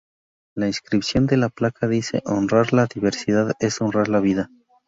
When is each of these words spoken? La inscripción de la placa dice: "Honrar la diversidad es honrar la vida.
La 0.55 0.65
inscripción 0.65 1.27
de 1.27 1.37
la 1.37 1.49
placa 1.49 1.87
dice: 1.87 2.23
"Honrar 2.25 2.73
la 2.73 2.87
diversidad 2.87 3.51
es 3.59 3.81
honrar 3.81 4.09
la 4.09 4.19
vida. 4.19 4.49